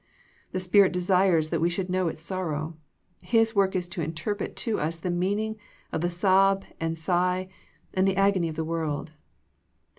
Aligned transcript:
The 0.51 0.59
Spirit 0.59 0.93
desires 0.93 1.51
that 1.51 1.61
we 1.61 1.69
should 1.69 1.87
know 1.87 2.07
its 2.07 2.23
sorrow. 2.23 2.75
His 3.21 3.55
work 3.55 3.75
is 3.75 3.87
to 3.89 4.01
interpret 4.01 4.55
to 4.55 4.79
us 4.79 4.97
the 4.97 5.11
meaning 5.11 5.57
of 5.91 6.01
the 6.01 6.09
sob 6.09 6.65
and 6.79 6.97
sigh 6.97 7.49
and 7.93 8.07
the 8.07 8.17
agony 8.17 8.49
of 8.49 8.55
the 8.55 8.65
world. 8.65 9.11